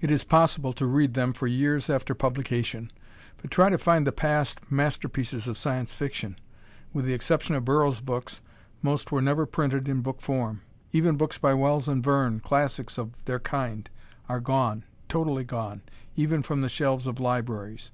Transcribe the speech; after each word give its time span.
It 0.00 0.10
is 0.10 0.24
possible 0.24 0.72
to 0.72 0.84
read 0.84 1.14
them 1.14 1.32
for 1.32 1.46
years 1.46 1.88
after 1.88 2.12
publication. 2.12 2.90
But 3.40 3.52
try 3.52 3.68
to 3.70 3.78
find 3.78 4.04
the 4.04 4.10
past 4.10 4.58
masterpieces 4.68 5.46
of 5.46 5.56
Science 5.56 5.94
Fiction. 5.94 6.34
With 6.92 7.04
the 7.04 7.12
exception 7.12 7.54
of 7.54 7.64
Burroughs' 7.64 8.00
books, 8.00 8.40
most 8.82 9.12
were 9.12 9.22
never 9.22 9.46
printed 9.46 9.88
in 9.88 10.00
book 10.00 10.20
form. 10.22 10.62
Even 10.90 11.16
books 11.16 11.38
by 11.38 11.54
Wells 11.54 11.86
and 11.86 12.02
Verne, 12.02 12.40
classics 12.40 12.98
of 12.98 13.12
their 13.26 13.38
kind 13.38 13.88
are 14.28 14.40
gone, 14.40 14.82
totally 15.08 15.44
gone, 15.44 15.82
even 16.16 16.42
from 16.42 16.62
the 16.62 16.68
shelves 16.68 17.06
of 17.06 17.20
libraries. 17.20 17.92